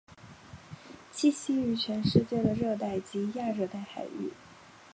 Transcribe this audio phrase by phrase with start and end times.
[1.13, 4.31] 栖息于全世界的热带及亚热带海域。